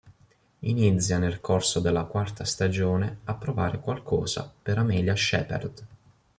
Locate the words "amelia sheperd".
4.79-5.85